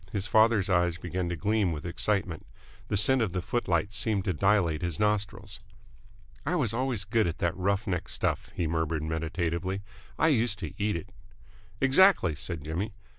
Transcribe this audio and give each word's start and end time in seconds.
His 0.11 0.25
father's 0.25 0.67
eyes 0.67 0.97
began 0.97 1.29
to 1.29 1.35
gleam 1.35 1.71
with 1.71 1.85
excitement. 1.85 2.43
The 2.87 2.97
scent 2.97 3.21
of 3.21 3.33
the 3.33 3.41
footlights 3.43 3.95
seemed 3.95 4.25
to 4.25 4.33
dilate 4.33 4.81
his 4.81 4.99
nostrils. 4.99 5.59
"I 6.43 6.55
was 6.55 6.73
always 6.73 7.03
good 7.05 7.27
at 7.27 7.37
that 7.37 7.55
rough 7.55 7.85
neck 7.85 8.09
stuff," 8.09 8.49
he 8.55 8.65
murmured 8.65 9.03
meditatively. 9.03 9.83
"I 10.17 10.29
used 10.29 10.57
to 10.57 10.73
eat 10.81 10.95
it!" 10.95 11.11
"Exactly," 11.81 12.33
said 12.33 12.63
Jimmy. 12.65 12.93